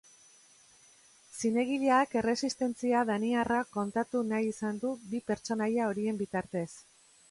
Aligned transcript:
Zinegileak 1.41 2.17
erresistentzia 2.23 3.05
daniarra 3.13 3.63
kontatu 3.79 4.25
nahi 4.33 4.53
izan 4.57 4.85
du 4.85 4.99
bi 5.15 5.25
pertsonaia 5.33 5.89
horien 5.93 6.23
bitartez. 6.27 6.71